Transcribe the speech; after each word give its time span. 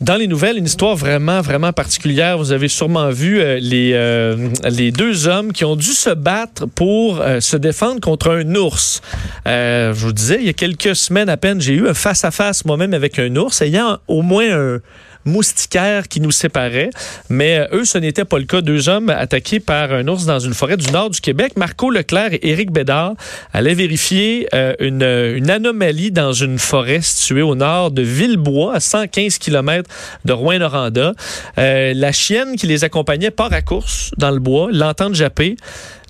Dans 0.00 0.14
les 0.14 0.28
nouvelles, 0.28 0.58
une 0.58 0.66
histoire 0.66 0.94
vraiment, 0.94 1.40
vraiment 1.40 1.72
particulière. 1.72 2.38
Vous 2.38 2.52
avez 2.52 2.68
sûrement 2.68 3.10
vu 3.10 3.40
euh, 3.40 3.58
les, 3.60 3.94
euh, 3.94 4.48
les 4.70 4.92
deux 4.92 5.26
hommes 5.26 5.52
qui 5.52 5.64
ont 5.64 5.74
dû 5.74 5.90
se 5.90 6.10
battre 6.10 6.66
pour 6.66 7.20
euh, 7.20 7.40
se 7.40 7.56
défendre 7.56 8.00
contre 8.00 8.30
un 8.30 8.54
ours. 8.54 9.02
je 9.44 9.90
vous 9.92 10.12
disais, 10.12 10.36
il 10.38 10.46
y 10.46 10.50
a 10.50 10.52
quelques 10.52 10.94
semaines 10.94 11.28
à 11.28 11.36
peine, 11.36 11.60
j'ai 11.60 11.74
eu 11.74 11.88
un 11.88 11.94
face-à-face 11.94 12.64
moi-même 12.64 12.94
avec 12.94 13.18
un 13.18 13.34
ours, 13.34 13.60
ayant 13.60 13.98
au 14.06 14.22
moins 14.22 14.48
un, 14.48 14.80
moustiquaire 15.28 16.08
qui 16.08 16.20
nous 16.20 16.30
séparait. 16.30 16.90
Mais 17.28 17.58
euh, 17.58 17.78
eux, 17.78 17.84
ce 17.84 17.98
n'était 17.98 18.24
pas 18.24 18.38
le 18.38 18.44
cas. 18.44 18.60
Deux 18.60 18.88
hommes 18.88 19.10
attaqués 19.10 19.60
par 19.60 19.92
un 19.92 20.08
ours 20.08 20.24
dans 20.24 20.38
une 20.38 20.54
forêt 20.54 20.76
du 20.76 20.90
nord 20.90 21.10
du 21.10 21.20
Québec. 21.20 21.52
Marco 21.56 21.90
Leclerc 21.90 22.32
et 22.32 22.50
Éric 22.50 22.72
Bédard 22.72 23.14
allaient 23.52 23.74
vérifier 23.74 24.48
euh, 24.54 24.74
une, 24.80 25.50
anomalie 25.50 26.10
dans 26.10 26.32
une 26.32 26.58
forêt 26.58 27.00
située 27.00 27.42
au 27.42 27.54
nord 27.54 27.90
de 27.90 28.02
Villebois, 28.02 28.74
à 28.74 28.80
115 28.80 29.38
km 29.38 29.88
de 30.24 30.32
Rouen-Noranda. 30.32 31.12
Euh, 31.58 31.92
la 31.94 32.12
chienne 32.12 32.56
qui 32.56 32.66
les 32.66 32.84
accompagnait 32.84 33.30
part 33.30 33.52
à 33.52 33.62
course 33.62 34.10
dans 34.16 34.30
le 34.30 34.40
bois, 34.40 34.68
l'entend 34.72 35.12
japper 35.12 35.56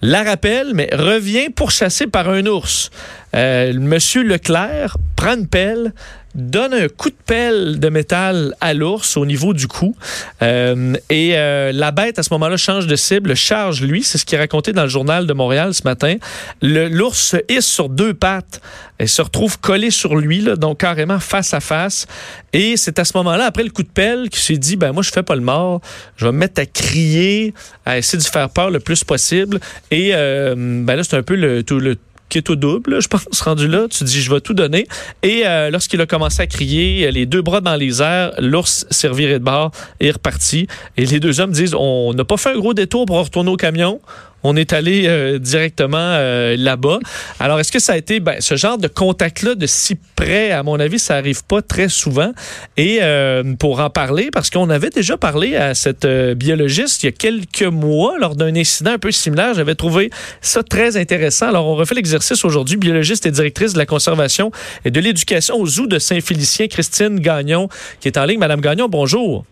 la 0.01 0.23
rappelle, 0.23 0.75
mais 0.75 0.89
revient 0.93 1.51
pourchassé 1.51 2.07
par 2.07 2.29
un 2.29 2.47
ours. 2.47 2.91
Monsieur 3.35 4.23
Leclerc 4.23 4.97
prend 5.17 5.35
une 5.35 5.49
pelle, 5.49 5.93
donne 6.39 6.73
un 6.73 6.89
coup 6.89 7.11
de 7.11 7.17
pelle 7.27 7.81
de 7.81 7.89
métal 7.89 8.55
à 8.61 8.73
l'ours 8.73 9.17
au 9.17 9.27
niveau 9.27 9.53
du 9.53 9.67
cou. 9.67 9.95
Euh, 10.43 10.95
et 11.11 11.37
euh, 11.37 11.73
la 11.73 11.91
bête, 11.91 12.19
à 12.19 12.23
ce 12.23 12.33
moment-là, 12.35 12.57
change 12.57 12.87
de 12.87 12.97
cible, 12.97 13.35
charge 13.35 13.83
lui. 13.83 14.03
C'est 14.03 14.19
ce 14.19 14.25
qui 14.25 14.37
est 14.37 14.39
raconté 14.39 14.73
dans 14.73 14.85
le 14.85 14.89
journal 14.89 15.27
de 15.27 15.33
Montréal 15.33 15.75
ce 15.75 15.83
matin. 15.83 16.17
L'ours 16.63 17.19
se 17.19 17.37
hisse 17.49 17.67
sur 17.67 17.89
deux 17.89 18.15
pattes 18.15 18.61
et 19.01 19.07
se 19.07 19.23
retrouve 19.23 19.59
collé 19.61 19.91
sur 19.91 20.17
lui, 20.17 20.41
là, 20.41 20.57
donc 20.57 20.81
carrément 20.81 21.21
face 21.21 21.55
à 21.55 21.61
face. 21.61 22.07
Et 22.53 22.77
c'est 22.77 22.99
à 22.99 23.05
ce 23.05 23.17
moment-là, 23.19 23.45
après 23.45 23.63
le 23.63 23.71
coup 23.71 23.83
de 23.83 23.89
pelle, 23.89 24.29
qu'il 24.29 24.41
s'est 24.41 24.57
dit, 24.57 24.77
ben 24.77 24.93
moi, 24.93 25.03
je 25.03 25.11
fais 25.11 25.23
pas 25.23 25.37
le 25.37 25.41
mort. 25.41 25.81
Je 26.17 26.27
vais 26.27 26.33
me 26.33 26.39
mettre 26.39 26.61
à 26.61 26.67
crier, 26.67 27.55
à 27.87 27.99
essayer 27.99 28.19
de 28.19 28.29
faire 28.29 28.51
peur 28.51 28.71
le 28.71 28.81
plus 28.81 29.05
possible. 29.05 29.61
Et 29.91 30.11
euh, 30.15 30.55
ben 30.57 30.97
là, 30.97 31.05
c'est 31.05 31.17
un 31.17 31.23
peu 31.23 31.37
le, 31.37 31.63
tout, 31.63 31.79
le 31.79 31.97
qui 32.29 32.39
est 32.39 32.51
au 32.51 32.57
double, 32.57 33.01
je 33.01 33.09
pense, 33.09 33.41
rendu 33.41 33.69
là. 33.69 33.87
Tu 33.91 34.05
dis, 34.05 34.21
je 34.21 34.33
vais 34.33 34.41
tout 34.41 34.55
donner. 34.55 34.87
Et 35.23 35.43
euh, 35.47 35.71
lorsqu'il 35.71 36.01
a 36.01 36.07
commencé 36.07 36.43
à 36.43 36.47
crier, 36.47 37.11
les 37.11 37.27
deux 37.27 37.43
bras 37.43 37.61
dans 37.61 37.77
les 37.77 38.03
airs, 38.03 38.33
l'ours 38.39 38.87
s'est 38.91 39.09
de 39.09 39.39
bord 39.39 39.71
et 40.01 40.09
est 40.09 40.13
reparti. 40.13 40.67
Et 40.97 41.07
les 41.07 41.21
deux 41.21 41.41
hommes 41.41 41.53
disent, 41.53 41.75
on 41.75 42.13
n'a 42.15 42.25
pas 42.25 42.37
fait 42.37 42.51
un 42.51 42.59
gros 42.59 42.75
détour 42.75 43.07
pour 43.07 43.17
retourner 43.17 43.51
au 43.51 43.57
camion. 43.57 44.01
On 44.45 44.57
est 44.57 44.73
allé 44.73 45.05
euh, 45.07 45.39
directement 45.39 45.97
euh, 45.99 46.57
là-bas. 46.57 46.99
Alors, 47.41 47.59
est-ce 47.61 47.73
que 47.73 47.81
ça 47.81 47.95
a 47.95 47.97
été 47.97 48.21
ben, 48.21 48.41
ce 48.41 48.57
genre 48.57 48.79
de 48.79 48.89
contact-là 48.89 49.55
de 49.55 49.67
si 49.67 49.97
près, 50.17 50.53
à 50.53 50.63
mon 50.63 50.79
avis, 50.79 50.99
ça 50.99 51.17
arrive 51.17 51.45
pas 51.45 51.63
très 51.63 51.89
souvent. 51.89 52.33
Et 52.77 52.99
euh, 53.03 53.55
pour 53.59 53.81
en 53.81 53.91
parler, 53.91 54.31
parce 54.33 54.51
qu'on 54.51 54.71
avait 54.71 54.91
déjà 54.91 55.17
parlé 55.17 55.57
à 55.57 55.75
cette 55.75 56.07
biologiste 56.07 57.03
il 57.03 57.07
y 57.07 57.09
a 57.09 57.13
quelques 57.13 57.63
mois 57.63 58.19
lors 58.19 58.37
d'un 58.37 58.55
incident 58.55 58.93
un 58.93 58.99
peu 58.99 59.11
similaire, 59.11 59.55
j'avais 59.55 59.75
trouvé 59.75 60.11
ça 60.41 60.63
très 60.63 60.97
intéressant. 60.97 61.49
Alors, 61.49 61.67
on 61.67 61.75
refait 61.75 61.95
l'exercice 61.95 62.45
aujourd'hui. 62.45 62.77
Biologiste 62.77 63.27
et 63.27 63.31
directrice 63.31 63.73
de 63.73 63.79
la 63.79 63.87
conservation 63.87 64.53
et 64.85 64.91
de 64.91 65.01
l'éducation 65.01 65.57
au 65.57 65.67
zoo 65.67 65.87
de 65.87 65.99
Saint-Félicien, 65.99 66.69
Christine 66.69 67.19
Gagnon, 67.21 67.69
qui 68.01 68.09
est 68.09 68.19
en 68.19 68.25
ligne. 68.25 68.39
Madame 68.39 68.61
Gagnon, 68.61 68.89
bonjour. 68.89 69.45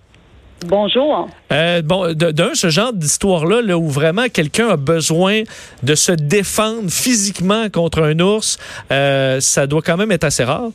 Bonjour. 0.65 1.29
Euh, 1.53 1.83
bon, 1.83 2.15
d'un, 2.15 2.55
ce 2.55 2.69
genre 2.69 2.93
d'histoire-là, 2.93 3.61
là, 3.61 3.77
où 3.77 3.89
vraiment 3.89 4.27
quelqu'un 4.33 4.69
a 4.69 4.77
besoin 4.77 5.43
de 5.83 5.95
se 5.95 6.13
défendre 6.13 6.91
physiquement 6.91 7.69
contre 7.69 8.03
un 8.03 8.19
ours, 8.21 8.59
euh, 8.91 9.39
ça 9.41 9.67
doit 9.67 9.83
quand 9.83 9.99
même 9.99 10.13
être 10.13 10.25
assez 10.25 10.45
rare. 10.45 10.71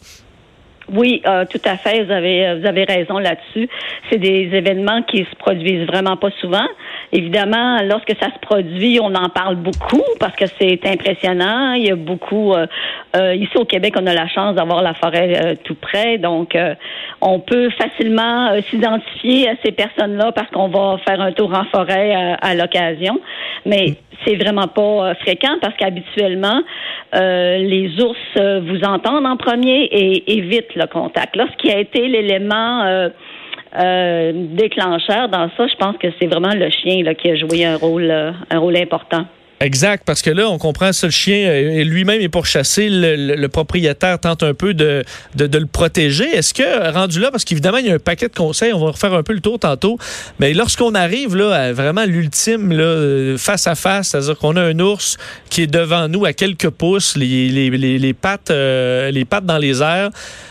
Oui, 0.93 1.21
euh, 1.25 1.45
tout 1.49 1.61
à 1.65 1.77
fait. 1.77 2.03
Vous 2.03 2.11
avez, 2.11 2.59
vous 2.59 2.67
avez 2.67 2.83
raison 2.83 3.17
là-dessus. 3.17 3.69
C'est 4.09 4.17
des 4.17 4.49
événements 4.53 5.01
qui 5.03 5.19
se 5.19 5.35
produisent 5.37 5.87
vraiment 5.87 6.17
pas 6.17 6.31
souvent. 6.41 6.67
Évidemment, 7.13 7.79
lorsque 7.83 8.16
ça 8.22 8.27
se 8.27 8.39
produit, 8.39 8.99
on 9.01 9.13
en 9.13 9.29
parle 9.29 9.55
beaucoup 9.55 10.03
parce 10.19 10.35
que 10.35 10.45
c'est 10.59 10.79
impressionnant. 10.85 11.73
Il 11.73 11.85
y 11.85 11.91
a 11.91 11.95
beaucoup. 11.95 12.53
Euh, 12.53 12.67
euh, 13.17 13.35
ici 13.35 13.51
au 13.57 13.66
Québec, 13.66 13.95
on 13.99 14.07
a 14.07 14.13
la 14.13 14.27
chance 14.29 14.55
d'avoir 14.55 14.81
la 14.81 14.94
forêt 14.94 15.57
tout 15.66 15.75
près, 15.75 16.17
donc 16.17 16.57
on 17.19 17.39
peut 17.39 17.69
facilement 17.72 18.49
s'identifier 18.69 19.49
à 19.49 19.53
ces 19.63 19.73
personnes-là 19.73 20.31
parce 20.31 20.49
qu'on 20.51 20.69
va 20.69 20.97
faire 21.05 21.19
un 21.19 21.33
tour 21.33 21.53
en 21.53 21.66
forêt 21.66 22.38
à 22.41 22.55
l'occasion. 22.55 23.19
Mais 23.66 23.95
c'est 24.25 24.35
vraiment 24.35 24.67
pas 24.67 25.13
fréquent 25.16 25.57
parce 25.61 25.75
qu'habituellement, 25.75 26.61
les 27.13 27.91
ours 28.01 28.61
vous 28.61 28.83
entendent 28.85 29.25
en 29.25 29.35
premier 29.35 29.83
et 29.83 30.38
évitent 30.38 30.75
le 30.75 30.88
contact. 30.88 31.38
Qui 31.57 31.72
a 31.72 31.79
été 31.79 32.07
l'élément 32.07 33.09
euh, 33.77 34.31
déclencheur 34.33 35.29
dans 35.29 35.49
ça, 35.55 35.67
je 35.67 35.75
pense 35.75 35.97
que 35.97 36.07
c'est 36.19 36.27
vraiment 36.27 36.53
le 36.53 36.69
chien 36.69 37.03
là, 37.03 37.15
qui 37.15 37.29
a 37.29 37.35
joué 37.35 37.65
un 37.65 37.77
rôle, 37.77 38.09
euh, 38.11 38.31
un 38.49 38.59
rôle 38.59 38.77
important. 38.77 39.25
Exact, 39.61 40.01
parce 40.07 40.23
que 40.23 40.31
là, 40.31 40.49
on 40.49 40.57
comprend 40.57 40.91
ça, 40.91 41.05
le 41.05 41.11
chien 41.11 41.47
euh, 41.47 41.83
lui-même 41.83 42.19
est 42.19 42.29
pourchassé, 42.29 42.89
le, 42.89 43.35
le, 43.35 43.47
propriétaire 43.47 44.17
tente 44.19 44.41
un 44.41 44.55
peu 44.55 44.73
de, 44.73 45.03
de, 45.35 45.57
le 45.57 45.67
protéger. 45.67 46.25
Est-ce 46.25 46.55
que, 46.55 46.91
rendu 46.91 47.19
là, 47.19 47.29
parce 47.29 47.45
qu'évidemment, 47.45 47.77
il 47.77 47.85
y 47.85 47.91
a 47.91 47.94
un 47.94 47.99
paquet 47.99 48.27
de 48.27 48.33
conseils, 48.33 48.73
on 48.73 48.83
va 48.83 48.89
refaire 48.89 49.13
un 49.13 49.22
peu 49.22 49.33
le 49.33 49.39
tour 49.39 49.59
tantôt, 49.59 49.99
mais 50.39 50.55
lorsqu'on 50.55 50.95
arrive 50.95 51.35
là, 51.35 51.53
à 51.53 51.73
vraiment 51.73 52.05
l'ultime, 52.05 52.72
là, 52.72 52.83
euh, 52.83 53.38
face 53.38 53.67
à 53.67 53.75
face, 53.75 54.09
c'est-à-dire 54.09 54.35
qu'on 54.39 54.55
a 54.55 54.63
un 54.63 54.79
ours 54.79 55.17
qui 55.51 55.61
est 55.61 55.67
devant 55.67 56.07
nous 56.07 56.25
à 56.25 56.33
quelques 56.33 56.69
pouces, 56.69 57.16
les, 57.16 57.49
les, 57.49 57.69
les, 57.69 58.13
pattes, 58.13 58.49
euh, 58.49 59.11
les 59.11 59.25
pattes 59.25 59.45
dans 59.45 59.59
les 59.59 59.83
airs, 59.83 60.09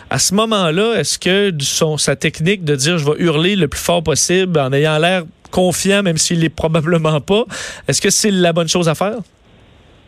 à 0.08 0.20
ce 0.20 0.34
moment-là, 0.34 0.94
est-ce 1.00 1.18
que 1.18 1.52
son, 1.58 1.98
sa 1.98 2.14
technique 2.14 2.62
de 2.62 2.76
dire 2.76 2.98
je 2.98 3.04
vais 3.04 3.18
hurler 3.18 3.56
le 3.56 3.66
plus 3.66 3.80
fort 3.80 4.04
possible 4.04 4.56
en 4.60 4.72
ayant 4.72 4.98
l'air 4.98 5.24
confiant, 5.50 6.02
même 6.02 6.16
s'il 6.16 6.40
l'est 6.40 6.48
probablement 6.54 7.20
pas. 7.20 7.44
Est-ce 7.88 8.00
que 8.00 8.10
c'est 8.10 8.30
la 8.30 8.52
bonne 8.52 8.68
chose 8.68 8.88
à 8.88 8.94
faire? 8.94 9.18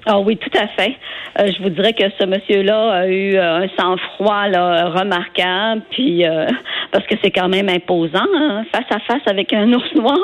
Ah 0.04 0.19
oui, 0.19 0.36
tout 0.36 0.58
à 0.58 0.66
fait. 0.69 0.97
Euh, 1.38 1.50
je 1.56 1.62
vous 1.62 1.70
dirais 1.70 1.92
que 1.92 2.04
ce 2.19 2.26
monsieur-là 2.26 2.91
a 2.91 3.06
eu 3.06 3.36
euh, 3.36 3.62
un 3.62 3.69
sang-froid 3.78 4.47
remarquable, 4.47 5.82
puis 5.91 6.26
euh, 6.26 6.47
parce 6.92 7.06
que 7.06 7.14
c'est 7.22 7.31
quand 7.31 7.48
même 7.48 7.69
imposant 7.69 8.26
hein, 8.34 8.64
face 8.72 8.91
à 8.91 8.98
face 9.00 9.22
avec 9.26 9.52
un 9.52 9.72
ours 9.72 9.94
noir 9.94 10.19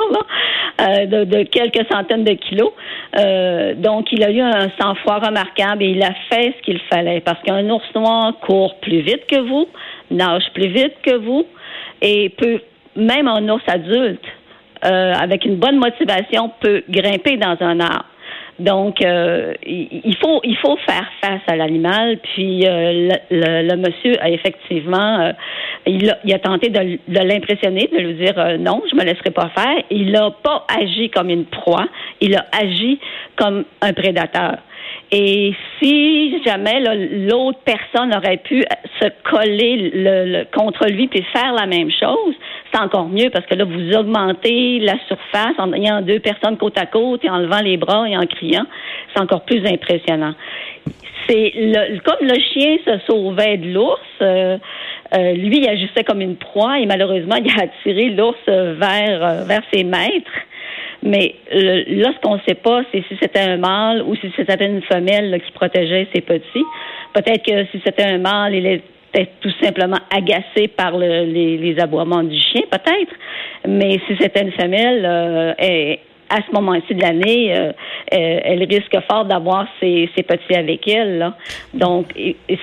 de, 0.79 1.23
de, 1.23 1.43
quelques 1.43 1.85
centaines 1.91 2.23
de 2.23 2.33
kilos. 2.33 2.71
donc, 3.77 4.11
il 4.11 4.23
a 4.23 4.31
eu 4.31 4.41
un 4.41 4.69
sang-froid 4.79 5.19
remarquable 5.19 5.83
et 5.83 5.89
il 5.89 6.03
a 6.03 6.13
fait 6.29 6.53
ce 6.57 6.61
qu'il 6.63 6.79
fallait 6.91 7.21
parce 7.21 7.41
qu'un 7.43 7.69
ours 7.69 7.87
noir 7.95 8.33
court 8.41 8.75
plus 8.81 9.01
vite 9.01 9.25
que 9.27 9.39
vous, 9.39 9.67
nage 10.11 10.43
plus 10.53 10.67
vite 10.67 10.93
que 11.03 11.15
vous 11.15 11.45
et 12.01 12.29
peut 12.29 12.61
même 12.95 13.27
un 13.27 13.47
ours 13.49 13.63
adulte 13.67 14.25
euh, 14.85 15.13
avec 15.13 15.45
une 15.45 15.55
bonne 15.55 15.77
motivation, 15.77 16.51
peut 16.59 16.83
grimper 16.89 17.37
dans 17.37 17.57
un 17.59 17.79
arbre. 17.79 18.05
Donc, 18.59 19.01
euh, 19.01 19.53
il 19.65 20.15
faut 20.21 20.41
il 20.43 20.57
faut 20.57 20.75
faire 20.85 21.09
face 21.21 21.41
à 21.47 21.55
l'animal. 21.55 22.17
Puis 22.17 22.65
euh, 22.67 23.09
le, 23.31 23.75
monsieur 23.77 24.21
a 24.21 24.29
effectivement, 24.29 25.33
il, 25.87 26.09
a, 26.09 26.17
il, 26.25 26.33
a, 26.33 26.39
tenté 26.39 26.69
de, 26.69 26.99
l'impressionner, 27.07 27.89
de 27.91 27.97
lui 27.97 28.13
dire 28.15 28.35
non, 28.59 28.81
je 28.91 28.97
me 28.97 29.03
laisserai 29.03 29.31
pas 29.31 29.49
faire. 29.55 29.83
Il 29.89 30.11
n'a 30.11 30.29
pas 30.43 30.65
agi 30.77 31.09
comme 31.09 31.29
une 31.29 31.45
proie, 31.45 31.87
il 32.19 32.35
a 32.35 32.45
agi 32.51 32.99
comme 33.37 33.63
un 33.81 33.93
prédateur. 33.93 34.57
Et 35.11 35.53
si 35.79 36.43
jamais 36.43 36.81
l'autre 36.81 37.59
personne 37.65 38.15
aurait 38.15 38.37
pu 38.37 38.63
se 39.01 39.07
coller 39.23 39.91
le, 39.93 40.43
contre 40.55 40.87
lui 40.87 41.07
puis 41.07 41.23
faire 41.33 41.53
la 41.53 41.65
même 41.65 41.89
chose, 41.89 42.35
c'est 42.71 42.79
encore 42.79 43.07
mieux 43.07 43.31
parce 43.31 43.45
que 43.47 43.55
là, 43.55 43.65
vous 43.65 43.91
augmentez 43.93 44.79
la 44.79 44.95
surface 45.07 45.55
en 45.57 45.73
ayant 45.73 46.01
deux 46.01 46.19
personnes 46.19 46.57
côte 46.57 46.77
à 46.77 46.85
côte 46.85 47.25
et 47.25 47.29
en 47.29 47.39
levant 47.39 47.61
les 47.61 47.77
bras 47.77 48.07
et 48.07 48.15
en 48.15 48.25
criant. 48.27 48.65
C'est 49.13 49.21
encore 49.21 49.45
plus 49.45 49.65
impressionnant. 49.65 50.35
C'est 51.27 51.53
comme 52.03 52.27
le 52.27 52.39
chien 52.53 52.77
se 52.85 52.99
sauvait 53.07 53.57
de 53.57 53.73
l'ours, 53.73 53.99
euh, 54.21 54.57
euh, 55.15 55.33
lui, 55.33 55.57
il 55.57 55.67
agissait 55.67 56.03
comme 56.03 56.21
une 56.21 56.35
proie 56.35 56.79
et 56.79 56.85
malheureusement, 56.85 57.35
il 57.35 57.49
a 57.51 57.63
attiré 57.63 58.09
l'ours 58.09 58.37
vers, 58.47 59.23
euh, 59.23 59.43
vers 59.43 59.61
ses 59.73 59.83
maîtres. 59.83 60.31
Mais 61.03 61.35
là, 61.51 62.11
ce 62.13 62.19
qu'on 62.21 62.35
ne 62.35 62.41
sait 62.47 62.55
pas, 62.55 62.81
c'est 62.91 63.03
si 63.07 63.17
c'était 63.21 63.39
un 63.39 63.57
mâle 63.57 64.01
ou 64.01 64.15
si 64.15 64.31
c'était 64.35 64.65
une 64.65 64.81
femelle 64.81 65.41
qui 65.45 65.51
protégeait 65.53 66.07
ses 66.13 66.21
petits. 66.21 66.65
Peut-être 67.13 67.43
que 67.43 67.65
si 67.71 67.81
c'était 67.85 68.03
un 68.03 68.17
mâle, 68.17 68.55
il 68.55 68.81
peut-être 69.11 69.31
tout 69.41 69.53
simplement 69.61 69.97
agacée 70.15 70.67
par 70.67 70.97
les, 70.97 71.57
les, 71.57 71.79
aboiements 71.79 72.23
du 72.23 72.37
chien, 72.37 72.61
peut-être. 72.69 73.13
Mais 73.67 73.99
si 74.07 74.15
c'était 74.19 74.41
une 74.41 74.51
femelle, 74.51 75.03
euh, 75.05 75.53
à 76.29 76.37
ce 76.47 76.51
moment-ci 76.53 76.93
de 76.93 77.01
l'année, 77.01 77.55
euh, 77.57 77.71
euh, 78.13 78.39
elle 78.43 78.63
risque 78.63 78.95
fort 79.09 79.25
d'avoir 79.25 79.65
ses, 79.79 80.09
ses, 80.15 80.23
petits 80.23 80.55
avec 80.55 80.87
elle. 80.87 81.17
Là. 81.17 81.37
Donc, 81.73 82.13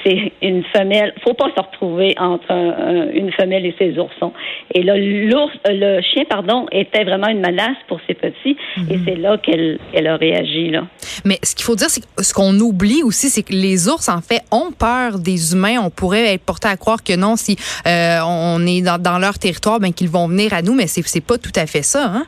c'est 0.05 0.33
une 0.41 0.63
femelle. 0.73 1.13
faut 1.25 1.35
pas 1.35 1.51
se 1.57 1.61
retrouver 1.61 2.15
entre 2.19 2.53
une 3.15 3.33
femelle 3.33 3.67
et 3.67 3.75
ses 3.79 3.99
oursons. 3.99 4.33
Et 4.73 4.83
là, 4.83 4.97
l'ours, 4.97 5.53
euh, 5.69 5.73
le 5.73 6.03
chien, 6.03 6.25
pardon, 6.29 6.67
était 6.71 7.05
vraiment 7.05 7.29
une 7.29 7.41
menace 7.41 7.77
pour 7.89 8.01
ses 8.07 8.15
petits. 8.15 8.57
Et 8.89 8.97
mhm. 8.97 9.03
c'est 9.05 9.17
là 9.17 9.37
qu'elle 9.39 9.79
elle 9.93 10.07
a 10.07 10.17
réagi. 10.17 10.71
Là. 10.71 10.85
Mais 11.25 11.39
ce 11.43 11.55
qu'il 11.55 11.65
faut 11.65 11.77
dire, 11.77 11.91
c'est 11.91 12.01
que 12.01 12.23
ce 12.23 12.33
qu'on 12.33 12.55
oublie 12.61 13.03
aussi, 13.03 13.29
c'est 13.29 13.43
que 13.43 13.53
les 13.53 13.89
ours, 13.89 14.09
en 14.09 14.21
fait, 14.21 14.43
ont 14.53 14.71
peur 14.71 15.19
des 15.19 15.53
humains. 15.53 15.79
On 15.85 15.91
pourrait 15.91 16.35
être 16.35 16.45
porté 16.45 16.69
à 16.69 16.77
croire 16.77 17.03
que 17.03 17.17
non, 17.17 17.37
si 17.37 17.57
on 17.85 18.67
est 18.67 18.83
dans, 18.83 19.01
dans 19.01 19.19
leur 19.19 19.39
territoire, 19.39 19.81
ben 19.81 19.93
qu'ils 19.93 20.09
vont 20.09 20.29
venir 20.29 20.55
à 20.55 20.63
nous, 20.63 20.75
mais 20.75 20.87
c'est, 20.87 21.03
c'est 21.07 21.25
pas 21.25 21.39
tout 21.39 21.53
à 21.57 21.67
fait 21.67 21.83
ça. 21.83 22.05
Hein? 22.05 22.27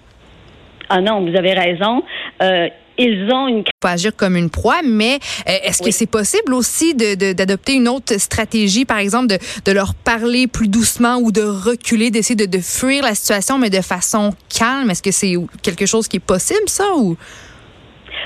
Ah 0.88 1.00
non, 1.00 1.24
vous 1.28 1.36
avez 1.36 1.52
raison. 1.52 2.02
Euh, 2.42 2.68
ils 2.98 3.30
ont 3.32 3.46
une 3.46 3.62
pas 3.80 3.92
agir 3.92 4.10
comme 4.16 4.36
une 4.36 4.50
proie, 4.50 4.80
mais 4.84 5.18
euh, 5.48 5.52
est-ce 5.62 5.82
que 5.82 5.92
c'est 5.92 6.10
possible 6.10 6.52
aussi 6.52 6.94
d'adopter 6.94 7.74
une 7.74 7.86
autre 7.86 8.18
stratégie, 8.18 8.84
par 8.84 8.98
exemple, 8.98 9.28
de, 9.28 9.38
de, 9.64 9.72
leur 9.72 9.94
parler 9.94 10.48
plus 10.48 10.66
doucement 10.66 11.18
ou 11.18 11.30
de 11.30 11.42
reculer, 11.42 12.10
d'essayer 12.10 12.34
de, 12.34 12.58
fuir 12.58 13.04
la 13.04 13.14
situation, 13.14 13.56
mais 13.56 13.70
de 13.70 13.82
façon 13.82 14.30
calme? 14.52 14.90
Est-ce 14.90 15.02
que 15.02 15.12
c'est 15.12 15.34
quelque 15.62 15.86
chose 15.86 16.08
qui 16.08 16.16
est 16.16 16.26
possible, 16.26 16.68
ça? 16.68 16.96
ou? 16.96 17.16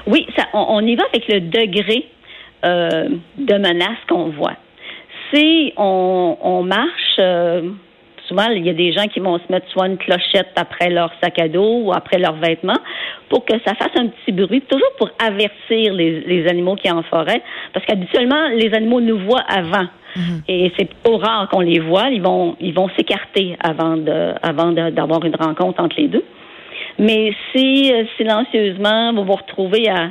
Oui, 0.07 0.27
ça, 0.37 0.47
on, 0.55 0.81
y 0.87 0.97
va 0.97 1.05
avec 1.13 1.29
le 1.29 1.41
degré 1.41 2.09
euh, 2.65 3.09
de 3.37 3.55
menace 3.59 3.99
qu'on 4.09 4.31
voit. 4.31 4.57
Si 5.33 5.75
on, 5.77 6.39
on 6.41 6.63
marche 6.63 7.19
souvent, 8.33 8.51
il 8.51 8.67
y 8.67 8.71
a 8.71 8.75
des 8.75 8.93
gens 8.93 9.07
qui 9.07 9.21
vont 9.21 9.39
se 9.39 9.51
mettre 9.51 9.69
soit 9.71 9.87
une 9.87 9.99
clochette 9.99 10.53
après 10.57 10.91
leur 10.91 11.11
sac 11.23 11.39
à 11.39 11.49
dos 11.49 11.83
ou 11.85 11.93
après 11.93 12.19
leurs 12.19 12.37
vêtements 12.37 12.79
pour 13.29 13.45
que 13.45 13.55
ça 13.67 13.75
fasse 13.75 13.93
un 13.97 14.09
petit 14.09 14.33
bruit, 14.33 14.63
toujours 14.63 14.93
pour 14.99 15.11
avertir 15.19 15.93
les, 15.95 16.47
animaux 16.49 16.77
qui 16.77 16.89
sont 16.89 16.97
en 16.97 17.03
forêt, 17.03 17.43
parce 17.73 17.85
qu'habituellement, 17.87 18.49
les 18.49 18.75
animaux 18.75 19.01
nous 19.01 19.19
voient 19.19 19.45
avant. 19.49 19.87
Mhm. 20.17 20.43
Et 20.49 20.73
c'est 20.79 20.93
pas 20.95 21.17
rare 21.17 21.49
qu'on 21.49 21.61
les 21.61 21.79
voit. 21.79 22.11
Ils 22.11 22.21
vont, 22.21 22.57
ils 22.61 22.75
vont 22.75 22.91
s'écarter 22.97 23.57
avant 23.61 23.97
de, 23.97 24.35
avant 24.43 24.73
d'avoir 24.73 25.25
une 25.25 25.37
rencontre 25.37 25.83
entre 25.83 25.97
les 25.99 26.09
deux. 26.09 26.25
Mais 26.99 27.33
si 27.55 27.91
euh, 27.93 28.05
silencieusement 28.19 29.15
vous 29.15 29.25
vous 29.25 29.37
retrouvez 29.37 29.89
à, 29.89 30.11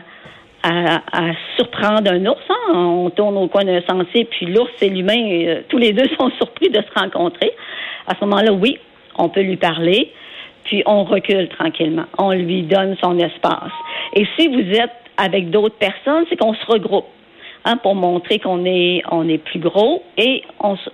à, 0.64 1.02
surprendre 1.56 2.12
un 2.12 2.26
ours, 2.26 2.42
hein, 2.50 2.74
on 2.74 3.10
tourne 3.10 3.38
au 3.38 3.48
coin 3.48 3.64
d'un 3.64 3.82
sentier, 3.82 4.26
puis 4.26 4.46
l'ours 4.46 4.72
et 4.82 4.90
l'humain, 4.90 5.18
euh, 5.18 5.62
tous 5.70 5.78
les 5.78 5.94
deux 5.94 6.08
sont 6.20 6.30
surpris 6.38 6.70
de 6.70 6.82
se 6.82 7.00
rencontrer. 7.00 7.52
À 8.08 8.16
ce 8.16 8.26
moment-là, 8.26 8.54
oui, 8.54 8.78
on 9.18 9.30
peut 9.30 9.42
lui 9.42 9.58
parler, 9.58 10.12
puis 10.64 10.84
on 10.86 11.04
recule 11.04 11.50
tranquillement. 11.50 12.06
On 12.18 12.32
lui 12.32 12.64
donne 12.64 12.96
son 13.02 13.18
espace. 13.18 13.72
Et 14.16 14.26
si 14.38 14.48
vous 14.48 14.72
êtes 14.72 14.92
avec 15.18 15.50
d'autres 15.50 15.78
personnes, 15.78 16.26
c'est 16.30 16.38
qu'on 16.38 16.54
se 16.54 16.66
regroupe. 16.66 17.08
Hein, 17.64 17.78
pour 17.78 17.94
montrer 17.94 18.40
qu'on 18.40 18.66
est 18.66 19.04
on 19.12 19.30
est 19.30 19.38
plus 19.38 19.60
gros 19.60 20.02
et 20.18 20.42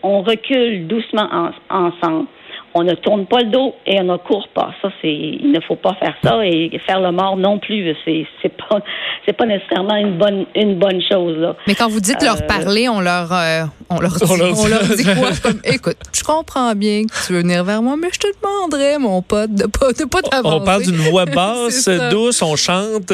on 0.04 0.22
recule 0.22 0.86
doucement 0.86 1.30
ensemble 1.70 2.28
on 2.74 2.84
ne 2.84 2.94
tourne 2.94 3.26
pas 3.26 3.42
le 3.42 3.50
dos 3.50 3.74
et 3.86 4.00
on 4.00 4.04
ne 4.04 4.18
court 4.18 4.48
pas. 4.54 4.72
Ça, 4.82 4.90
c'est, 5.02 5.12
il 5.12 5.52
ne 5.52 5.60
faut 5.62 5.76
pas 5.76 5.96
faire 5.96 6.16
ça 6.24 6.46
et 6.46 6.80
faire 6.86 7.00
le 7.00 7.12
mort 7.12 7.38
non 7.38 7.60
plus. 7.60 7.96
C'est, 8.06 8.26
c'est 8.42 8.56
pas, 8.56 8.80
c'est 9.26 9.34
pas 9.34 9.46
nécessairement 9.46 9.96
une 9.96 10.18
bonne, 10.18 10.46
une 10.56 10.78
bonne 10.78 11.02
chose 11.02 11.38
là. 11.38 11.56
Mais 11.68 11.76
quand 11.76 11.90
vous 11.90 12.00
dites 12.00 12.22
leur 12.22 12.42
euh, 12.42 12.48
parler, 12.48 12.88
on 12.88 13.02
leur, 13.02 13.32
euh, 13.34 13.64
on 13.90 14.00
leur 14.00 14.14
dit, 14.16 14.26
on 14.30 14.68
leur 14.68 14.84
dit, 14.84 15.04
quoi? 15.04 15.30
comme, 15.42 15.60
écoute, 15.64 15.98
je 16.14 16.24
comprends 16.24 16.74
bien 16.76 17.04
que 17.04 17.26
tu 17.26 17.34
veux 17.34 17.42
venir 17.42 17.64
vers 17.64 17.82
moi, 17.82 17.96
mais 18.00 18.10
je 18.12 18.20
te 18.20 18.28
demanderais, 18.28 19.00
mon 19.00 19.22
pote, 19.22 19.54
de 19.54 19.66
pas, 19.66 19.94
de 19.94 20.06
pas 20.06 20.22
t'avancer. 20.22 20.58
On 20.62 20.64
parle 20.64 20.84
d'une 20.84 20.96
voix 20.96 21.26
basse, 21.26 21.90
douce, 22.12 22.42
on 22.42 22.56
chante. 22.56 23.12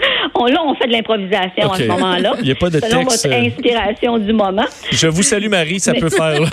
On, 0.34 0.46
là, 0.46 0.62
on 0.64 0.74
fait 0.74 0.86
de 0.86 0.92
l'improvisation 0.92 1.70
à 1.72 1.76
ce 1.76 1.84
moment-là. 1.84 2.34
Il 2.38 2.44
n'y 2.44 2.52
a 2.52 2.54
pas 2.54 2.70
de 2.70 2.80
selon 2.80 3.04
texte. 3.04 3.26
votre 3.26 3.36
euh, 3.36 3.46
inspiration 3.46 4.18
du 4.18 4.32
moment. 4.32 4.64
Je 4.90 5.06
vous 5.06 5.22
salue, 5.22 5.48
Marie, 5.48 5.80
ça 5.80 5.92
peut 5.92 6.08
faire. 6.08 6.40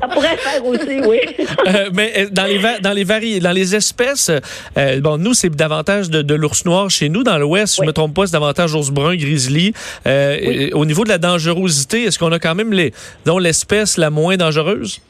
ça 0.00 0.08
pourrait 0.08 0.36
faire 0.36 0.64
aussi, 0.66 1.00
oui. 1.06 1.20
Euh, 1.66 1.90
mais 1.92 2.12
euh, 2.16 2.26
dans 2.32 2.46
les, 2.46 2.58
dans 2.80 2.92
les, 2.92 3.04
vari 3.04 3.38
dans 3.38 3.52
les 3.52 3.76
espèces, 3.76 4.30
bon, 4.98 5.18
nous, 5.18 5.34
c'est 5.34 5.50
davantage 5.50 6.08
de, 6.10 6.34
l'ours 6.34 6.64
noir 6.64 6.88
chez 6.90 7.08
nous. 7.08 7.22
Dans 7.22 7.38
l'Ouest, 7.38 7.76
je 7.76 7.82
ne 7.82 7.86
me 7.88 7.92
trompe 7.92 8.14
pas, 8.14 8.26
c'est 8.26 8.32
davantage 8.32 8.74
ours 8.74 8.90
brun, 8.90 9.14
grizzly. 9.16 9.72
Au 10.06 10.84
niveau 10.84 11.04
de 11.04 11.10
la 11.10 11.18
dangerosité, 11.18 12.04
est-ce 12.04 12.18
qu'on 12.18 12.32
a 12.32 12.38
quand 12.38 12.54
même 12.54 12.72
l'espèce 12.72 13.98
la 13.98 14.10
moins 14.10 14.36
dangereuse? 14.36 15.00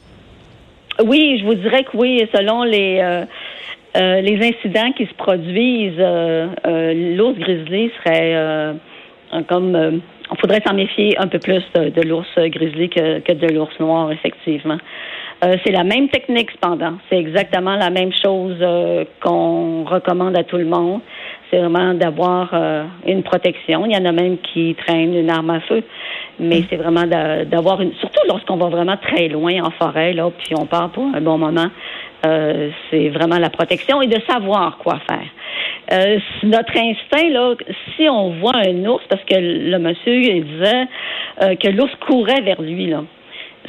Oui, 1.03 1.39
je 1.39 1.45
vous 1.45 1.55
dirais 1.55 1.83
que 1.83 1.95
oui, 1.95 2.27
selon 2.35 2.63
les 2.63 2.99
euh, 3.01 3.25
les 3.95 4.37
incidents 4.41 4.91
qui 4.93 5.05
se 5.05 5.13
produisent, 5.15 5.93
euh, 5.99 6.47
euh, 6.65 7.15
l'ours 7.15 7.37
grizzly 7.37 7.91
serait 7.99 8.75
comme 9.47 10.01
on 10.29 10.35
faudrait 10.35 10.61
s'en 10.65 10.73
méfier 10.73 11.17
un 11.17 11.27
peu 11.27 11.39
plus 11.39 11.63
de, 11.73 12.01
l'ours 12.01 12.27
grizzly 12.37 12.89
que, 12.89 13.19
que 13.19 13.33
de 13.33 13.47
l'ours 13.47 13.77
noir, 13.79 14.11
effectivement. 14.11 14.77
c'est 15.41 15.71
la 15.71 15.85
même 15.85 16.09
technique, 16.09 16.51
cependant. 16.51 16.97
C'est 17.09 17.17
exactement 17.17 17.75
la 17.75 17.89
même 17.89 18.11
chose 18.13 18.57
qu'on 19.21 19.85
recommande 19.85 20.37
à 20.37 20.43
tout 20.43 20.57
le 20.57 20.65
monde. 20.65 20.99
C'est 21.49 21.59
vraiment 21.59 21.93
d'avoir 21.93 22.53
une 23.07 23.23
protection. 23.23 23.85
Il 23.85 23.93
y 23.93 23.97
en 23.97 24.05
a 24.05 24.11
même 24.11 24.37
qui 24.37 24.75
traînent 24.85 25.15
une 25.15 25.29
arme 25.29 25.49
à 25.49 25.61
feu. 25.61 25.81
Mais 26.41 26.63
c'est 26.69 26.75
vraiment 26.77 27.05
d'avoir 27.05 27.81
une... 27.81 27.93
Surtout 27.93 28.21
lorsqu'on 28.27 28.57
va 28.57 28.67
vraiment 28.67 28.97
très 28.97 29.27
loin 29.27 29.63
en 29.63 29.69
forêt, 29.71 30.11
là, 30.13 30.29
puis 30.37 30.55
on 30.57 30.65
part 30.65 30.89
pour 30.89 31.05
un 31.13 31.21
bon 31.21 31.37
moment. 31.37 31.67
Euh, 32.25 32.69
c'est 32.89 33.09
vraiment 33.09 33.39
la 33.39 33.49
protection 33.49 34.01
et 34.01 34.07
de 34.07 34.19
savoir 34.29 34.77
quoi 34.77 34.99
faire. 35.09 35.27
Euh, 35.91 36.19
notre 36.43 36.77
instinct, 36.77 37.29
là, 37.29 37.55
si 37.95 38.07
on 38.07 38.29
voit 38.39 38.57
un 38.57 38.85
ours, 38.85 39.03
parce 39.09 39.23
que 39.23 39.35
le 39.35 39.77
monsieur 39.79 40.21
il 40.21 40.45
disait 40.45 40.85
euh, 41.41 41.55
que 41.55 41.67
l'ours 41.69 41.93
courait 42.07 42.41
vers 42.41 42.61
lui, 42.61 42.87
là. 42.87 43.03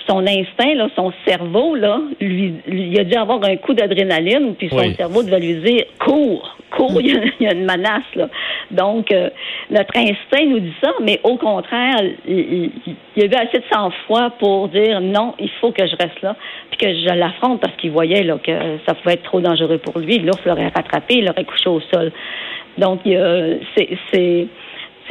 Son 0.06 0.26
instinct, 0.26 0.74
là, 0.74 0.88
son 0.96 1.12
cerveau, 1.26 1.74
là, 1.74 2.00
lui, 2.20 2.54
il 2.66 2.98
a 2.98 3.04
dû 3.04 3.14
avoir 3.14 3.42
un 3.44 3.56
coup 3.56 3.74
d'adrénaline, 3.74 4.54
puis 4.56 4.68
son 4.68 4.94
cerveau 4.94 5.22
devait 5.22 5.40
lui 5.40 5.54
dire 5.54 5.84
cours, 5.98 6.56
cours, 6.70 7.00
il 7.00 7.32
y, 7.40 7.46
a, 7.46 7.52
une 7.52 7.64
menace 7.64 8.02
là. 8.16 8.28
Donc 8.70 9.12
euh, 9.12 9.30
notre 9.70 9.96
instinct 9.96 10.44
nous 10.46 10.60
dit 10.60 10.74
ça, 10.82 10.92
mais 11.02 11.20
au 11.22 11.36
contraire, 11.36 12.00
il, 12.26 12.70
y 13.16 13.22
a 13.22 13.26
eu 13.26 13.34
assez 13.34 13.58
de 13.58 13.64
sang-froid 13.72 14.30
pour 14.38 14.68
dire 14.68 15.00
non, 15.00 15.34
il 15.38 15.50
faut 15.60 15.72
que 15.72 15.86
je 15.86 15.96
reste 15.96 16.20
là, 16.22 16.36
puis 16.70 16.78
que 16.78 16.92
je 16.94 17.14
l'affronte 17.14 17.60
parce 17.60 17.76
qu'il 17.76 17.92
voyait 17.92 18.22
là 18.22 18.38
que 18.42 18.52
ça 18.86 18.94
pouvait 18.94 19.14
être 19.14 19.24
trop 19.24 19.40
dangereux 19.40 19.78
pour 19.78 19.98
lui. 19.98 20.18
L'ours 20.18 20.44
l'aurait 20.44 20.72
rattrapé, 20.74 21.16
il 21.18 21.26
l'aurait 21.26 21.44
couché 21.44 21.68
au 21.68 21.80
sol. 21.92 22.12
Donc 22.78 23.00
c'est 23.04 24.48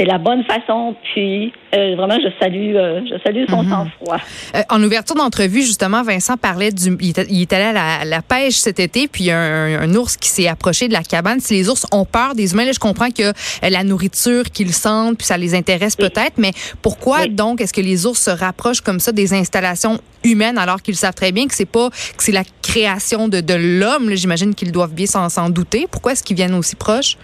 c'est 0.01 0.07
la 0.07 0.17
bonne 0.17 0.43
façon. 0.45 0.95
Puis 1.13 1.53
euh, 1.75 1.95
vraiment, 1.95 2.17
je 2.19 2.29
salue, 2.39 2.75
euh, 2.75 3.01
je 3.05 3.21
salue 3.23 3.45
son 3.47 3.63
mhm. 3.63 3.69
sang-froid. 3.69 4.17
Euh, 4.55 4.61
en 4.69 4.81
ouverture 4.83 5.15
d'entrevue, 5.15 5.61
justement, 5.61 6.01
Vincent 6.01 6.37
parlait 6.37 6.71
du, 6.71 6.97
il 6.99 7.09
est, 7.41 7.53
allé 7.53 7.77
à 7.77 8.03
la, 8.03 8.21
pêche 8.21 8.55
cet 8.55 8.79
été, 8.79 9.07
puis 9.07 9.25
il 9.25 9.27
y 9.27 9.31
a 9.31 9.39
un, 9.39 9.95
ours 9.95 10.17
qui 10.17 10.29
s'est 10.29 10.47
approché 10.47 10.87
de 10.87 10.93
la 10.93 11.03
cabane. 11.03 11.39
Si 11.39 11.53
les 11.53 11.69
ours 11.69 11.85
ont 11.91 12.05
peur 12.05 12.33
des 12.33 12.53
humains, 12.53 12.65
là, 12.65 12.71
je 12.71 12.79
comprends 12.79 13.11
que 13.11 13.31
la 13.61 13.83
nourriture 13.83 14.45
qu'ils 14.45 14.73
sentent, 14.73 15.17
puis 15.17 15.27
ça 15.27 15.37
les 15.37 15.53
intéresse 15.53 15.95
peut-être, 15.95 16.37
mais 16.37 16.51
pourquoi 16.81 17.27
donc 17.27 17.61
est-ce 17.61 17.73
que 17.73 17.81
les 17.81 18.05
ours 18.05 18.19
se 18.19 18.31
rapprochent 18.31 18.81
comme 18.81 18.99
ça 18.99 19.11
des 19.11 19.33
installations 19.33 19.99
humaines 20.23 20.57
alors 20.57 20.81
qu'ils 20.81 20.95
savent 20.95 21.15
très 21.15 21.31
bien 21.31 21.47
que 21.47 21.55
c'est 21.55 21.69
pas 21.69 21.89
que 21.89 22.23
c'est 22.23 22.31
la 22.31 22.43
création 22.61 23.27
de, 23.27 23.41
de 23.41 23.53
l'homme. 23.53 24.13
J'imagine 24.13 24.55
qu'ils 24.55 24.71
doivent 24.71 24.93
bien 24.93 25.05
s'en 25.05 25.49
douter. 25.49 25.87
Pourquoi 25.89 26.13
est-ce 26.13 26.23
qu'ils 26.23 26.35
viennent 26.35 26.53
aussi 26.53 26.75
proches? 26.75 27.17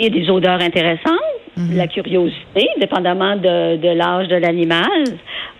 Il 0.00 0.06
y 0.06 0.06
a 0.06 0.20
des 0.20 0.30
odeurs 0.30 0.60
intéressantes 0.60 1.27
la 1.72 1.84
mhm. 1.84 1.88
curiosité, 1.90 2.68
dépendamment 2.78 3.36
de, 3.36 3.76
de 3.76 3.88
l'âge 3.88 4.28
de 4.28 4.36
l'animal. 4.36 5.04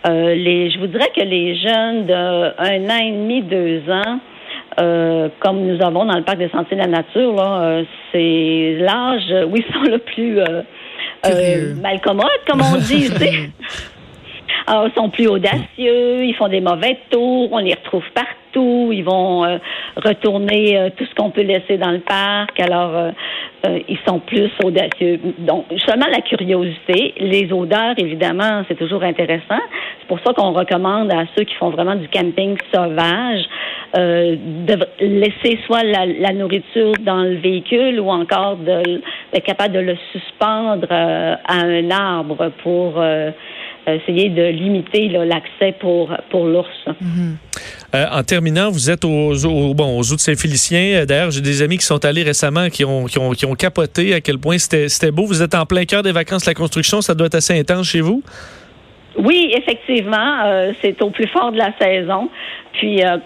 Euh, 0.06 0.34
les, 0.34 0.70
je 0.70 0.78
vous 0.78 0.86
dirais 0.86 1.10
que 1.14 1.22
les 1.22 1.56
jeunes 1.56 2.06
de 2.06 2.14
un 2.58 2.90
an 2.90 2.98
et 3.02 3.12
demi, 3.12 3.42
deux 3.42 3.82
ans, 3.90 4.20
euh, 4.80 5.28
comme 5.40 5.66
nous 5.66 5.82
avons 5.82 6.04
dans 6.04 6.16
le 6.16 6.22
parc 6.22 6.38
des 6.38 6.48
sentiers 6.50 6.76
de 6.76 6.82
la 6.82 6.88
nature, 6.88 7.36
euh, 7.40 7.82
c'est 8.12 8.76
l'âge 8.78 9.46
où 9.48 9.56
ils 9.56 9.64
sont 9.72 9.82
le 9.82 9.98
plus 9.98 10.38
euh, 10.38 10.62
comme 12.46 12.60
on 12.60 12.76
dit. 12.76 13.10
Alors, 14.66 14.86
ils 14.88 14.94
sont 14.94 15.10
plus 15.10 15.26
audacieux, 15.26 16.24
ils 16.24 16.34
font 16.38 16.48
des 16.48 16.60
mauvais 16.60 16.98
tours, 17.10 17.48
on 17.52 17.58
les 17.58 17.74
retrouve 17.74 18.04
partout, 18.14 18.28
ils 18.92 19.02
vont 19.02 19.58
retourner 19.96 20.90
tout 20.96 21.04
ce 21.04 21.14
qu'on 21.14 21.30
peut 21.30 21.42
laisser 21.42 21.78
dans 21.78 21.90
le 21.90 22.00
parc. 22.00 22.58
Alors, 22.60 23.12
euh, 23.66 23.80
ils 23.88 23.98
sont 24.06 24.20
plus 24.20 24.50
audacieux. 24.62 25.18
Donc, 25.38 25.66
seulement 25.84 26.06
la 26.06 26.20
curiosité, 26.20 27.14
les 27.18 27.52
odeurs, 27.52 27.94
évidemment, 27.96 28.62
c'est 28.68 28.78
toujours 28.78 29.02
intéressant. 29.02 29.60
C'est 29.98 30.06
pour 30.06 30.20
ça 30.20 30.32
qu'on 30.32 30.52
recommande 30.52 31.10
à 31.10 31.24
ceux 31.36 31.42
qui 31.42 31.54
font 31.56 31.70
vraiment 31.70 31.96
du 31.96 32.06
camping 32.08 32.56
sauvage 32.72 33.42
euh, 33.96 34.36
de 34.38 34.78
laisser 35.00 35.58
soit 35.66 35.82
la, 35.82 36.32
nourriture 36.34 36.92
dans 37.00 37.22
le 37.22 37.34
véhicule 37.34 37.98
ou 37.98 38.08
encore 38.10 38.56
d'être 38.56 39.44
capable 39.44 39.74
de 39.74 39.80
le 39.80 39.96
suspendre 40.12 40.86
euh, 40.92 41.34
à 41.44 41.56
un 41.56 41.90
arbre 41.90 42.52
pour 42.62 43.02
essayer 43.94 44.28
de 44.28 44.42
limiter 44.42 45.08
l'accès 45.08 45.72
pour, 45.80 46.14
pour 46.30 46.46
l'ours. 46.46 46.68
Euh, 47.94 48.04
en 48.12 48.22
terminant, 48.22 48.70
vous 48.70 48.90
êtes 48.90 49.04
aux, 49.04 49.44
aux, 49.46 49.74
bon, 49.74 49.98
aux 49.98 50.02
de 50.02 50.20
Saint-Félicien. 50.20 51.04
D'ailleurs, 51.06 51.30
j'ai 51.30 51.40
des 51.40 51.62
amis 51.62 51.78
qui 51.78 51.86
sont 51.86 52.04
allés 52.04 52.22
récemment 52.22 52.68
qui 52.68 52.84
ont, 52.84 53.04
qui 53.06 53.18
ont, 53.18 53.30
qui 53.32 53.46
ont 53.46 53.54
capoté 53.54 54.14
à 54.14 54.20
quel 54.20 54.38
point 54.38 54.58
c'était 54.58 55.10
beau. 55.10 55.26
Vous 55.26 55.42
êtes 55.42 55.54
en 55.54 55.66
plein 55.66 55.84
cœur 55.84 56.02
des 56.02 56.12
vacances 56.12 56.44
de 56.44 56.50
la 56.50 56.54
construction. 56.54 57.00
Ça 57.00 57.14
doit 57.14 57.28
être 57.28 57.36
assez 57.36 57.58
intense 57.58 57.88
chez 57.88 58.00
vous? 58.00 58.22
Oui, 59.16 59.52
effectivement. 59.56 60.44
Euh, 60.44 60.72
c'est 60.82 61.00
au 61.02 61.10
plus 61.10 61.28
fort 61.28 61.52
de 61.52 61.58
la 61.58 61.72
saison. 61.80 62.28
Puis, 62.74 63.02
euh, 63.02 63.18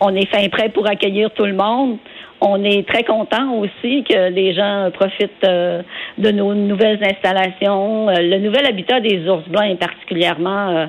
on 0.00 0.14
est 0.14 0.26
fin 0.26 0.48
prêt 0.48 0.68
pour 0.68 0.86
accueillir 0.86 1.30
tout 1.32 1.44
le 1.46 1.54
monde. 1.54 1.98
On 2.46 2.62
est 2.62 2.86
très 2.86 3.04
content 3.04 3.54
aussi 3.54 4.04
que 4.04 4.28
les 4.28 4.52
gens 4.52 4.90
profitent 4.92 5.30
euh, 5.44 5.80
de 6.18 6.30
nos 6.30 6.52
nouvelles 6.54 7.02
installations. 7.02 8.10
Euh, 8.10 8.16
le 8.18 8.38
nouvel 8.38 8.66
habitat 8.66 9.00
des 9.00 9.26
ours 9.26 9.48
blancs 9.48 9.64
est 9.64 9.80
particulièrement 9.80 10.88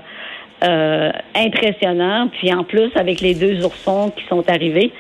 euh, 0.64 1.12
impressionnant. 1.34 2.28
Puis 2.28 2.54
en 2.54 2.66
plus, 2.66 2.92
avec 2.96 3.22
les 3.22 3.36
deux 3.36 3.66
oursons 3.66 4.12
qui 4.18 4.26
sont 4.28 4.44
arrivés, 4.50 4.92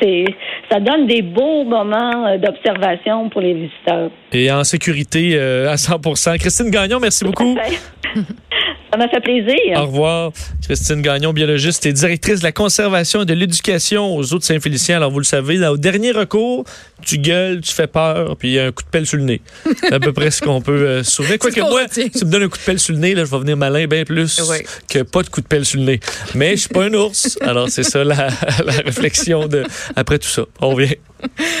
c'est, 0.00 0.24
ça 0.70 0.78
donne 0.78 1.08
des 1.08 1.22
beaux 1.22 1.64
moments 1.64 2.36
d'observation 2.36 3.28
pour 3.28 3.40
les 3.40 3.54
visiteurs. 3.54 4.10
Et 4.32 4.50
en 4.52 4.62
sécurité 4.62 5.38
à 5.38 5.76
100 5.76 5.98
Christine 6.38 6.70
Gagnon, 6.70 6.98
merci 7.00 7.24
beaucoup. 7.24 7.56
Ça 8.90 8.96
m'a 8.96 9.08
fait 9.08 9.20
plaisir. 9.20 9.76
Au 9.76 9.86
revoir. 9.86 10.32
Christine 10.62 11.02
Gagnon, 11.02 11.32
biologiste 11.32 11.84
et 11.86 11.92
directrice 11.92 12.40
de 12.40 12.44
la 12.44 12.52
conservation 12.52 13.22
et 13.22 13.26
de 13.26 13.34
l'éducation 13.34 14.16
aux 14.16 14.32
eaux 14.32 14.38
de 14.38 14.44
Saint-Félicien. 14.44 14.96
Alors, 14.96 15.10
vous 15.10 15.18
le 15.18 15.24
savez, 15.24 15.66
au 15.66 15.76
dernier 15.76 16.12
recours, 16.12 16.64
tu 17.04 17.18
gueules, 17.18 17.60
tu 17.60 17.72
fais 17.72 17.86
peur, 17.86 18.36
puis 18.36 18.48
il 18.48 18.54
y 18.54 18.58
a 18.58 18.66
un 18.66 18.72
coup 18.72 18.82
de 18.82 18.88
pelle 18.88 19.06
sur 19.06 19.18
le 19.18 19.24
nez. 19.24 19.40
C'est 19.80 19.92
à 19.92 20.00
peu 20.00 20.12
près 20.12 20.30
ce 20.30 20.40
qu'on 20.40 20.60
peut 20.62 20.72
euh, 20.72 21.04
sauver. 21.04 21.38
Quoique 21.38 21.60
moi, 21.60 21.82
si 21.90 22.10
tu 22.10 22.24
me 22.24 22.30
donnes 22.30 22.44
un 22.44 22.48
coup 22.48 22.58
de 22.58 22.62
pelle 22.62 22.78
sur 22.78 22.94
le 22.94 23.00
nez, 23.00 23.14
là, 23.14 23.24
je 23.24 23.30
vais 23.30 23.38
venir 23.38 23.56
malin 23.56 23.86
bien 23.86 24.04
plus 24.04 24.40
que 24.88 25.02
pas 25.02 25.22
de 25.22 25.28
coup 25.28 25.40
de 25.40 25.46
pelle 25.46 25.64
sur 25.64 25.78
le 25.78 25.84
nez. 25.86 26.00
Mais 26.34 26.52
je 26.52 26.62
suis 26.62 26.68
pas 26.68 26.84
un 26.84 26.94
ours. 26.94 27.38
Alors, 27.42 27.68
c'est 27.68 27.82
ça 27.82 28.04
la, 28.04 28.28
la 28.64 28.72
réflexion 28.84 29.46
de 29.46 29.64
après 29.96 30.18
tout 30.18 30.28
ça. 30.28 30.44
On 30.60 30.70
revient. 30.70 30.96